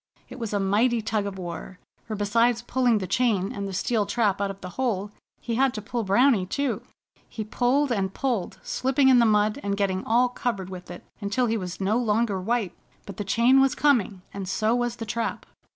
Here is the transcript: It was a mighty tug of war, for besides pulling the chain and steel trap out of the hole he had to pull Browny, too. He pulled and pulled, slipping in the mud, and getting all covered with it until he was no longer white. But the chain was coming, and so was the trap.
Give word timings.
It 0.29 0.39
was 0.39 0.51
a 0.51 0.59
mighty 0.59 0.99
tug 1.03 1.27
of 1.27 1.37
war, 1.37 1.77
for 2.05 2.15
besides 2.15 2.63
pulling 2.63 2.97
the 2.97 3.05
chain 3.05 3.51
and 3.53 3.75
steel 3.75 4.07
trap 4.07 4.41
out 4.41 4.49
of 4.49 4.59
the 4.61 4.69
hole 4.81 5.11
he 5.39 5.53
had 5.53 5.75
to 5.75 5.81
pull 5.83 6.03
Browny, 6.03 6.43
too. 6.47 6.81
He 7.29 7.43
pulled 7.43 7.91
and 7.91 8.11
pulled, 8.11 8.57
slipping 8.63 9.09
in 9.09 9.19
the 9.19 9.27
mud, 9.27 9.59
and 9.61 9.77
getting 9.77 10.03
all 10.05 10.29
covered 10.29 10.71
with 10.71 10.89
it 10.89 11.03
until 11.19 11.45
he 11.45 11.55
was 11.55 11.79
no 11.79 11.99
longer 11.99 12.41
white. 12.41 12.73
But 13.05 13.17
the 13.17 13.23
chain 13.23 13.61
was 13.61 13.75
coming, 13.75 14.23
and 14.33 14.49
so 14.49 14.73
was 14.73 14.95
the 14.95 15.05
trap. 15.05 15.45